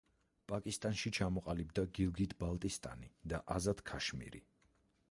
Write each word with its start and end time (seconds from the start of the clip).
პაკისტანში 0.51 1.11
ჩამოყალიბდა 1.17 1.83
გილგიტ-ბალტისტანი 1.99 3.13
და 3.35 3.45
აზად-ქაშმირი. 3.59 4.45